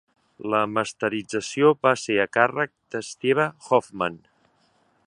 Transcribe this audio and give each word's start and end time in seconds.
La 0.53 0.61
masterització 0.77 1.69
va 1.89 1.93
ser 2.05 2.17
a 2.25 2.27
càrrec 2.39 2.75
d'Steve 2.97 3.47
Hoffman. 3.79 4.19